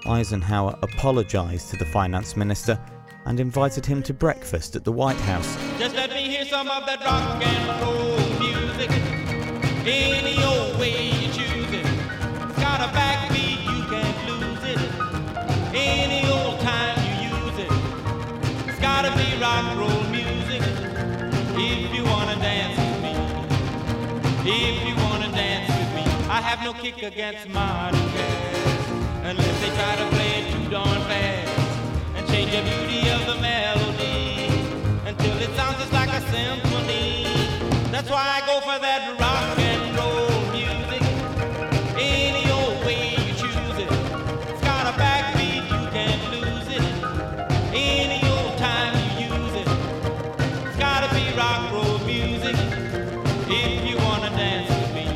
[0.07, 2.80] Eisenhower apologised to the finance minister
[3.24, 5.56] and invited him to breakfast at the White House.
[5.78, 8.90] Just let me hear some of that rock and roll music.
[9.84, 11.84] Any old way you choose it.
[12.56, 14.78] Got a backbeat, you can't lose it.
[15.74, 17.72] Any old time you use it.
[18.68, 20.62] It's gotta be rock and roll music.
[21.54, 23.14] If you wanna dance with me.
[24.50, 26.02] If you wanna dance with me.
[26.28, 27.46] I have no kick against.
[29.24, 31.61] Unless they try to play it too darn fast.
[32.33, 34.47] Change the beauty of the melody
[35.05, 37.26] until it sounds just like a symphony.
[37.93, 41.03] That's why I go for that rock and roll music.
[41.95, 43.93] Any old way you choose it.
[44.49, 46.83] It's got a backbeat, you can't lose it.
[47.74, 49.68] Any old time you use it.
[50.68, 52.57] It's gotta be rock roll music.
[53.47, 55.07] If you wanna dance with me.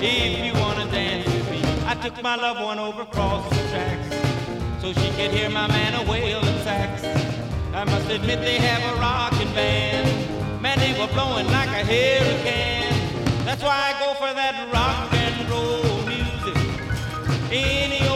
[0.00, 1.60] If you wanna dance with me.
[1.84, 3.59] I took my loved one over tracks
[4.94, 7.04] so she could hear my man a wailing sax.
[7.74, 10.62] I must admit they have a rockin' band.
[10.62, 12.92] Man, they were blowing like a hurricane.
[13.44, 16.56] That's why I go for that rock and roll music.
[17.50, 18.09] Any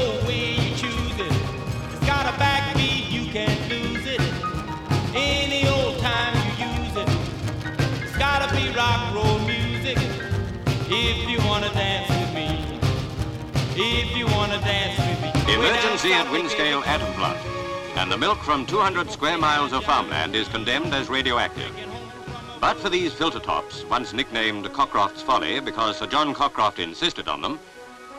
[16.13, 17.39] At Windscale atom plant.
[17.97, 21.75] And the milk from 200 square miles of farmland is condemned as radioactive.
[22.61, 27.41] But for these filter tops, once nicknamed Cockcroft's Folly because Sir John Cockcroft insisted on
[27.41, 27.59] them,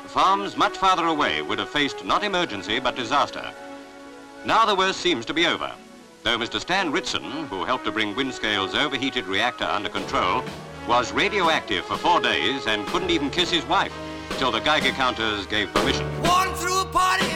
[0.08, 3.54] farms much farther away would have faced not emergency but disaster.
[4.46, 5.72] Now the worst seems to be over,
[6.24, 6.60] though Mr.
[6.60, 10.44] Stan Ritson, who helped to bring Windscale's overheated reactor under control,
[10.88, 13.94] was radioactive for four days and couldn't even kiss his wife
[14.40, 16.06] till the Geiger counters gave permission.
[16.24, 17.35] Walking through a party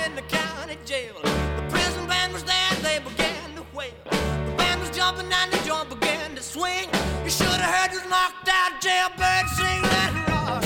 [5.09, 6.87] jumping and the joint began to swing.
[7.23, 9.81] You should have heard this knocked out jailbird sing.
[9.81, 10.63] Let it rock.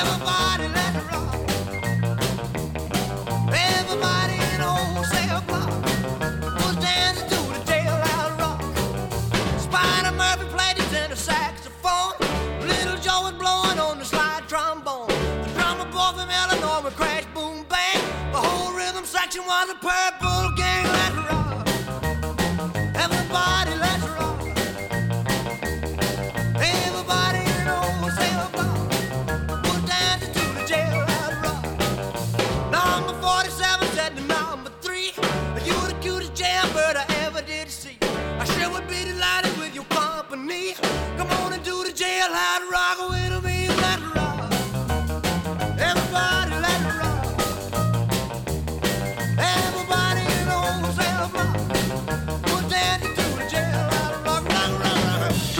[0.00, 1.34] Everybody let it rock.
[3.54, 5.70] Everybody in the whole cell block
[6.62, 8.60] was dancing to the jailhouse rock.
[9.60, 12.14] Spider Murphy played his tenor saxophone.
[12.66, 15.08] Little Joe was blowing on the slide trombone.
[15.44, 18.02] The drummer boy from Illinois would crash, boom, bang.
[18.32, 20.84] The whole rhythm section was a purple gang.
[20.86, 21.45] Let's rock.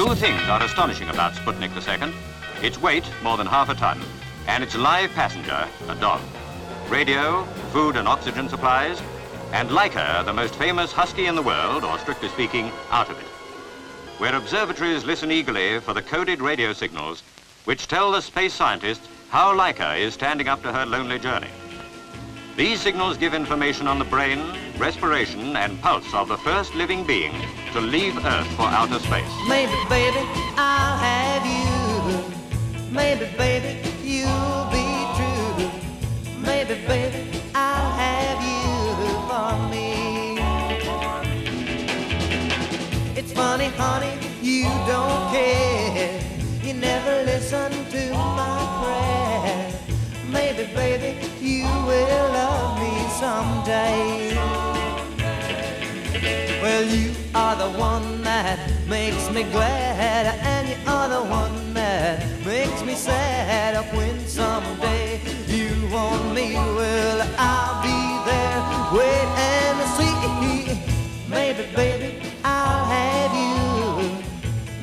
[0.06, 2.14] Two things are astonishing about Sputnik II.
[2.62, 4.00] Its weight, more than half a ton,
[4.46, 6.20] and its live passenger, a dog.
[6.88, 7.42] Radio,
[7.72, 9.02] food and oxygen supplies,
[9.52, 13.26] and Laika, the most famous husky in the world, or strictly speaking, out of it.
[14.18, 17.24] Where observatories listen eagerly for the coded radio signals
[17.64, 21.50] which tell the space scientists how Laika is standing up to her lonely journey.
[22.56, 24.38] These signals give information on the brain,
[24.78, 27.34] respiration, and pulse of the first living being
[27.72, 29.30] to leave Earth for outer space.
[29.48, 30.22] Maybe, baby,
[30.56, 31.66] I'll have you.
[32.90, 34.86] Maybe, baby, you'll be
[35.16, 35.70] true.
[36.40, 38.60] Maybe, baby, I'll have you
[39.28, 40.38] for me.
[43.18, 46.20] It's funny, honey, you don't care.
[46.62, 49.72] You never listen to my prayer.
[50.30, 54.25] Maybe, baby, you will love me someday.
[57.46, 62.94] Are the one that makes me glad, and you are the one that makes me
[62.94, 63.72] sad.
[63.94, 68.58] When someday you want me, well, I'll be there.
[68.98, 70.16] Wait and see.
[71.30, 73.54] Maybe, baby, I'll have you.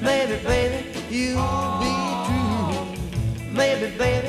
[0.01, 1.95] Maybe, baby, you'll be
[2.27, 2.79] true.
[3.51, 4.22] Maybe, baby,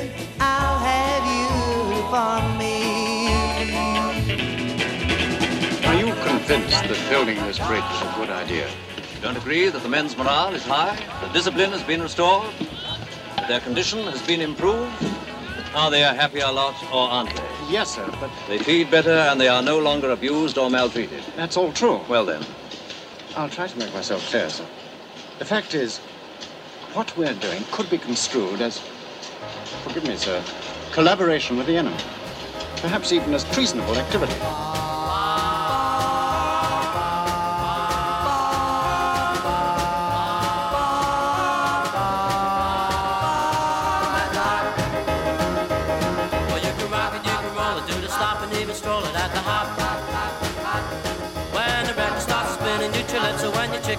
[6.47, 8.67] convinced that building this bridge is a good idea?
[9.15, 12.51] You don't agree that the men's morale is high, that discipline has been restored,
[13.37, 14.91] that their condition has been improved?
[15.73, 17.43] Are they a happier lot or aren't they?
[17.69, 21.23] Yes, sir, but They feed better and they are no longer abused or maltreated.
[21.35, 21.99] that's all true.
[22.07, 22.43] Well then,
[23.35, 24.65] I'll try to make myself clear, sir.
[25.39, 25.97] The fact is,
[26.93, 28.79] what we're doing could be construed as,
[29.83, 30.43] forgive me, sir,
[30.91, 31.97] collaboration with the enemy.
[32.77, 34.35] Perhaps even as treasonable activity.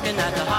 [0.02, 0.55] When at the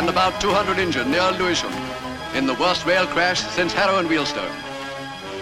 [0.00, 1.70] and about 200 injured near Lewisham
[2.34, 4.50] in the worst rail crash since Harrow and Wealdstone.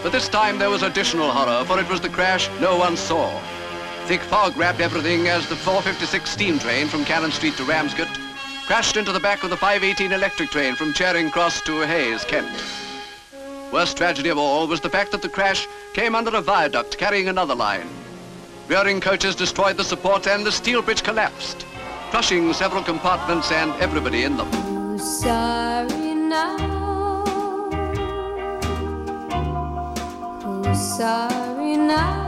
[0.02, 3.30] But this time there was additional horror, for it was the crash no one saw.
[4.06, 8.08] Thick fog wrapped everything as the 456 steam train from Cannon Street to Ramsgate
[8.66, 12.50] crashed into the back of the 518 electric train from Charing Cross to Hayes, Kent.
[13.72, 17.28] Worst tragedy of all was the fact that the crash came under a viaduct carrying
[17.28, 17.88] another line.
[18.66, 21.64] Rearing coaches destroyed the supports and the steel bridge collapsed,
[22.10, 24.98] crushing several compartments and everybody in them.
[24.98, 26.56] Sorry now?
[30.74, 32.27] Sorry now?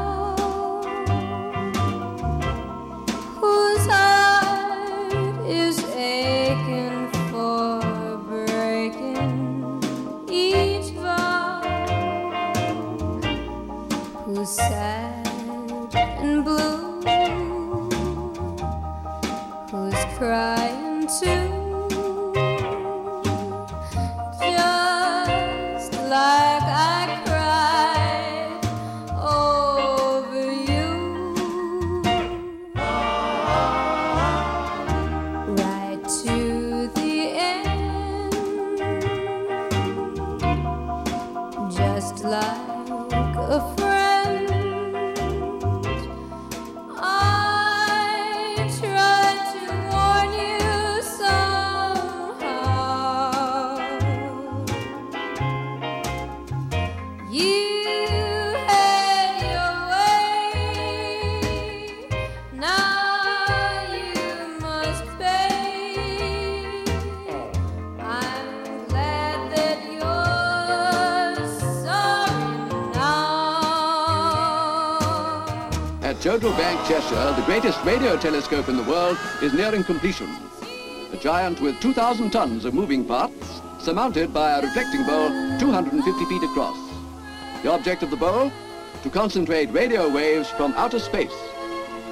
[20.21, 21.50] Crying too?
[76.91, 80.29] Cheshire, the greatest radio telescope in the world, is nearing completion.
[81.13, 85.29] A giant with 2,000 tons of moving parts, surmounted by a reflecting bowl
[85.61, 86.77] 250 feet across.
[87.63, 88.51] The object of the bowl?
[89.05, 91.33] To concentrate radio waves from outer space,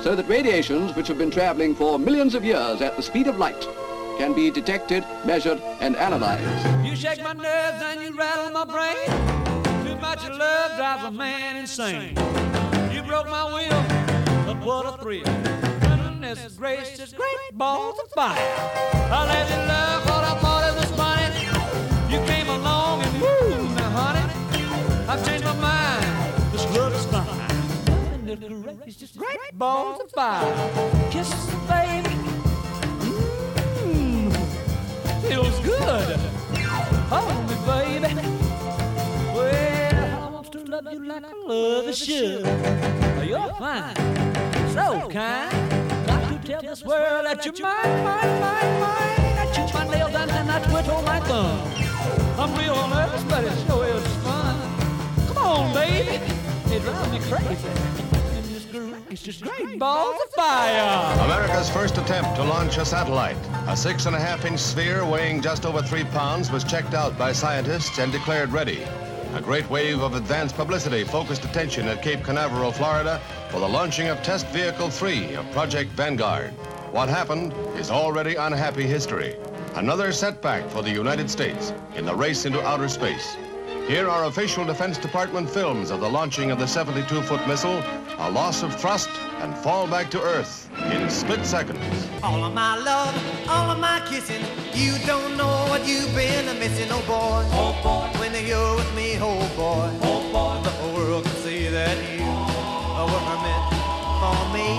[0.01, 3.37] so that radiations which have been traveling for millions of years at the speed of
[3.37, 3.67] light
[4.17, 6.87] can be detected, measured, and analyzed.
[6.87, 9.07] You shake my nerves and you rattle my brain.
[9.85, 12.11] Too much love drives a man insane.
[12.93, 13.98] You broke my will,
[14.69, 15.25] what a thrill.
[15.81, 18.37] Goodness gracious, great balls of fire.
[19.11, 21.41] I let you love what I thought it was funny.
[22.13, 24.27] You came along and woo, now honey,
[25.09, 26.05] I've changed my mind.
[26.53, 28.27] This love is fine.
[28.27, 30.53] Goodness gracious, great balls of fire.
[31.11, 32.15] Kisses, baby.
[33.89, 34.31] Mmm,
[35.23, 36.21] feels good.
[37.09, 38.13] Hold me, baby.
[39.35, 42.45] Well, I want to love you like I love a should.
[43.27, 43.95] You're fine,
[44.79, 46.07] so kind.
[46.07, 47.83] Got to tell this world that chew my
[49.91, 51.61] nails and I twiddle my thumb.
[52.39, 54.57] I'm real nervous, but it sure is fun.
[55.27, 56.21] Come on, baby.
[56.73, 57.69] It drives me crazy.
[59.11, 61.25] It's just great balls of fire.
[61.25, 63.39] America's first attempt to launch a satellite.
[63.67, 67.19] A six and a half inch sphere weighing just over three pounds was checked out
[67.19, 68.85] by scientists and declared ready.
[69.35, 73.21] A great wave of advanced publicity focused attention at Cape Canaveral, Florida
[73.51, 76.51] for the launching of Test Vehicle 3 of Project Vanguard.
[76.93, 79.37] What happened is already unhappy history.
[79.75, 83.37] Another setback for the United States in the race into outer space.
[83.87, 87.83] Here are official Defense Department films of the launching of the 72-foot missile,
[88.19, 89.11] a loss of thrust,
[89.41, 92.09] and fall back to Earth in split seconds.
[92.23, 94.43] All of my love, all of my kissing.
[94.79, 97.43] You don't know what you've been missing, oh boy.
[97.51, 98.07] Oh boy.
[98.21, 99.91] When you're with me, oh boy.
[100.07, 100.63] Oh boy.
[100.63, 103.67] The whole world can see that you were meant
[104.23, 104.71] for me.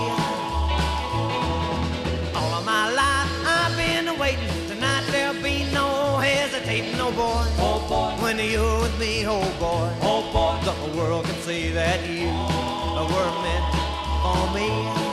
[2.34, 4.48] All of my life I've been waiting.
[4.68, 7.44] Tonight there'll be no hesitating, oh boy.
[7.58, 8.22] Oh boy.
[8.22, 9.92] When you're with me, oh boy.
[10.00, 10.64] Oh boy.
[10.64, 12.32] The whole world can see that you
[13.12, 13.66] were meant
[14.24, 15.09] for me.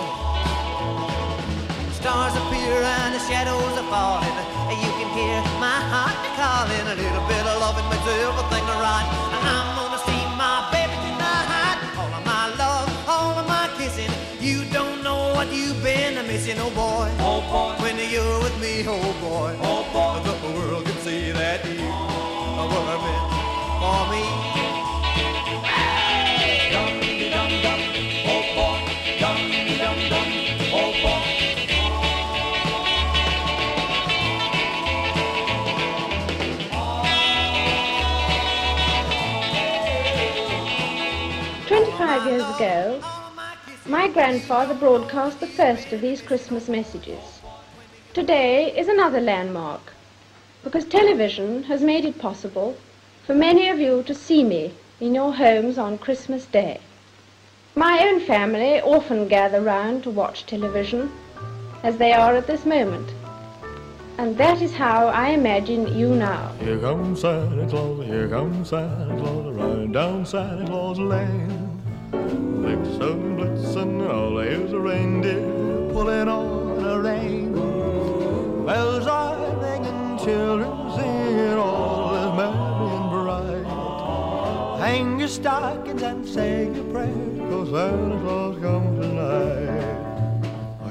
[2.08, 4.32] Stars appear and the shadows are falling.
[4.72, 6.88] You can hear my heart calling.
[6.88, 9.08] A little bit of loving makes everything right.
[9.36, 11.76] And I'm gonna see my baby tonight.
[12.00, 14.08] All of my love, all of my kissing.
[14.40, 17.12] You don't know what you've been missing, oh boy.
[17.20, 17.76] Oh boy.
[17.84, 19.52] When you're with me, oh boy.
[19.60, 20.24] Oh boy.
[20.24, 21.92] The world can see that you
[22.72, 23.28] were meant
[23.84, 24.77] for me.
[42.08, 43.02] 25 years ago,
[43.86, 47.42] my grandfather broadcast the first of these Christmas messages.
[48.14, 49.92] Today is another landmark
[50.64, 52.78] because television has made it possible
[53.26, 56.80] for many of you to see me in your homes on Christmas Day.
[57.76, 61.12] My own family often gather round to watch television
[61.84, 63.14] as they are at this moment.
[64.18, 66.54] And that is how I imagine you now.
[66.62, 71.67] Here comes Santa Claus, here comes Santa Claus, riding down Santa Claus Lane.
[72.12, 77.54] Blitzen, blitzen, all here's a reindeer pulling on a rein.
[78.66, 84.80] Bells are ringing, children singing, all is merry and bright.
[84.80, 90.07] Hang your stockings and say your prayers, cause Santa Claus comes tonight.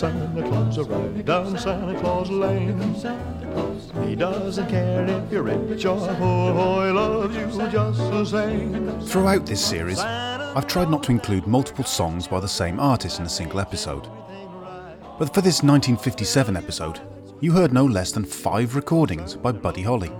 [0.00, 2.80] Santa Claus, riding down Santa Claus Lane.
[4.08, 8.98] He doesn't care if you're rich or poor, he loves you just the same.
[9.02, 13.26] Throughout this series, I've tried not to include multiple songs by the same artist in
[13.26, 14.08] a single episode.
[15.18, 16.98] But for this 1957 episode,
[17.40, 20.12] you heard no less than five recordings by Buddy Holly.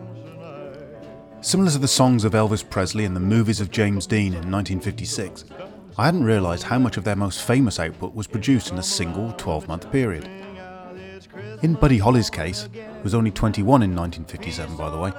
[1.40, 5.46] Similar to the songs of Elvis Presley and the movies of James Dean in 1956,
[6.00, 9.34] I hadn't realised how much of their most famous output was produced in a single
[9.34, 10.24] 12 month period.
[11.60, 15.12] In Buddy Holly's case, who was only 21 in 1957 by the way,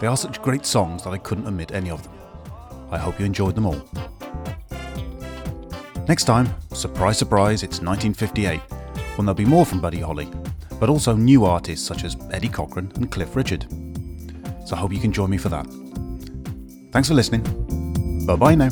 [0.00, 2.12] they are such great songs that I couldn't omit any of them.
[2.90, 3.86] I hope you enjoyed them all.
[6.08, 8.60] Next time, surprise surprise, it's 1958,
[9.18, 10.30] when there'll be more from Buddy Holly,
[10.80, 13.66] but also new artists such as Eddie Cochran and Cliff Richard.
[14.64, 15.66] So I hope you can join me for that.
[16.92, 17.42] Thanks for listening.
[18.24, 18.70] Bye bye now.